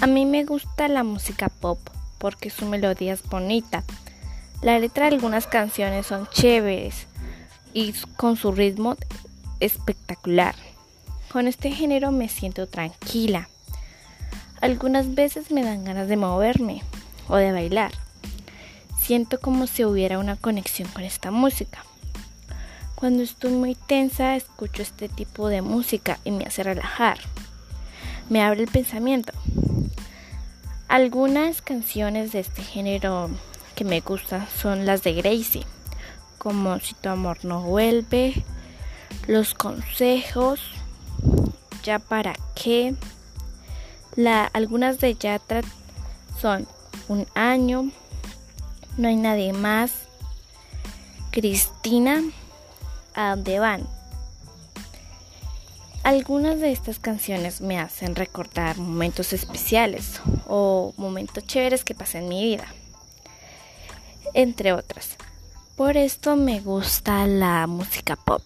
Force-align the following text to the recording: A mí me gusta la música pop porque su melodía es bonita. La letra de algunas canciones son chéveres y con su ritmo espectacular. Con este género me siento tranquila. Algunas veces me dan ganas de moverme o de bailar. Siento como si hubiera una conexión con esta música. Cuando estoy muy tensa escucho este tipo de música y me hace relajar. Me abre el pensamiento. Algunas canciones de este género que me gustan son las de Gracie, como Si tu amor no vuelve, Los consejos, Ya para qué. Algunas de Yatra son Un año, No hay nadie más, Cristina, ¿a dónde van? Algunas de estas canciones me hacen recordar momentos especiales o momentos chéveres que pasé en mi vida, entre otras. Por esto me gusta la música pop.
A 0.00 0.06
mí 0.06 0.24
me 0.24 0.46
gusta 0.46 0.88
la 0.88 1.04
música 1.04 1.50
pop 1.50 1.78
porque 2.16 2.48
su 2.48 2.64
melodía 2.64 3.12
es 3.12 3.22
bonita. 3.22 3.84
La 4.62 4.78
letra 4.78 5.06
de 5.06 5.14
algunas 5.14 5.46
canciones 5.46 6.06
son 6.06 6.26
chéveres 6.28 7.06
y 7.74 7.92
con 8.16 8.36
su 8.36 8.50
ritmo 8.50 8.96
espectacular. 9.60 10.54
Con 11.30 11.46
este 11.46 11.70
género 11.70 12.12
me 12.12 12.30
siento 12.30 12.66
tranquila. 12.66 13.50
Algunas 14.62 15.14
veces 15.14 15.50
me 15.50 15.62
dan 15.62 15.84
ganas 15.84 16.08
de 16.08 16.16
moverme 16.16 16.82
o 17.28 17.36
de 17.36 17.52
bailar. 17.52 17.92
Siento 18.98 19.38
como 19.38 19.66
si 19.66 19.84
hubiera 19.84 20.18
una 20.18 20.36
conexión 20.36 20.88
con 20.88 21.04
esta 21.04 21.30
música. 21.30 21.84
Cuando 22.94 23.22
estoy 23.22 23.52
muy 23.52 23.74
tensa 23.74 24.34
escucho 24.34 24.80
este 24.80 25.10
tipo 25.10 25.48
de 25.48 25.60
música 25.60 26.18
y 26.24 26.30
me 26.30 26.44
hace 26.44 26.62
relajar. 26.62 27.18
Me 28.30 28.42
abre 28.42 28.62
el 28.62 28.68
pensamiento. 28.68 29.34
Algunas 30.90 31.62
canciones 31.62 32.32
de 32.32 32.40
este 32.40 32.62
género 32.62 33.30
que 33.76 33.84
me 33.84 34.00
gustan 34.00 34.48
son 34.60 34.86
las 34.86 35.04
de 35.04 35.12
Gracie, 35.12 35.62
como 36.36 36.80
Si 36.80 36.94
tu 36.94 37.08
amor 37.08 37.44
no 37.44 37.62
vuelve, 37.62 38.42
Los 39.28 39.54
consejos, 39.54 40.60
Ya 41.84 42.00
para 42.00 42.34
qué. 42.56 42.96
Algunas 44.52 44.98
de 44.98 45.14
Yatra 45.14 45.60
son 46.40 46.66
Un 47.06 47.24
año, 47.36 47.92
No 48.96 49.06
hay 49.06 49.14
nadie 49.14 49.52
más, 49.52 49.92
Cristina, 51.30 52.20
¿a 53.14 53.36
dónde 53.36 53.60
van? 53.60 53.99
Algunas 56.02 56.60
de 56.60 56.72
estas 56.72 56.98
canciones 56.98 57.60
me 57.60 57.78
hacen 57.78 58.14
recordar 58.14 58.78
momentos 58.78 59.34
especiales 59.34 60.20
o 60.46 60.94
momentos 60.96 61.44
chéveres 61.44 61.84
que 61.84 61.94
pasé 61.94 62.18
en 62.18 62.28
mi 62.28 62.42
vida, 62.42 62.66
entre 64.32 64.72
otras. 64.72 65.16
Por 65.76 65.98
esto 65.98 66.36
me 66.36 66.60
gusta 66.60 67.26
la 67.26 67.66
música 67.66 68.16
pop. 68.16 68.42